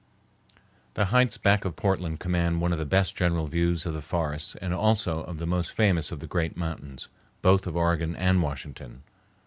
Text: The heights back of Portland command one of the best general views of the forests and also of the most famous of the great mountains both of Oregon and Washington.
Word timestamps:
The 0.95 1.05
heights 1.13 1.37
back 1.37 1.63
of 1.63 1.75
Portland 1.75 2.19
command 2.19 2.59
one 2.59 2.73
of 2.73 2.79
the 2.79 2.85
best 2.87 3.15
general 3.15 3.45
views 3.45 3.85
of 3.85 3.93
the 3.93 4.01
forests 4.01 4.55
and 4.55 4.73
also 4.73 5.19
of 5.25 5.37
the 5.37 5.45
most 5.45 5.69
famous 5.73 6.11
of 6.11 6.19
the 6.21 6.25
great 6.25 6.57
mountains 6.57 7.07
both 7.43 7.67
of 7.67 7.75
Oregon 7.75 8.15
and 8.15 8.41
Washington. 8.41 9.03